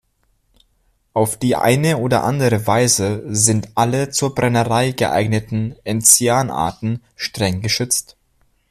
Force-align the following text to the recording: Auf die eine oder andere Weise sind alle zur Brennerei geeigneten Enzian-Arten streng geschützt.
Auf 1.13 1.37
die 1.37 1.55
eine 1.55 1.99
oder 1.99 2.23
andere 2.23 2.65
Weise 2.65 3.21
sind 3.27 3.69
alle 3.75 4.09
zur 4.09 4.33
Brennerei 4.33 4.93
geeigneten 4.93 5.75
Enzian-Arten 5.83 7.03
streng 7.15 7.61
geschützt. 7.61 8.17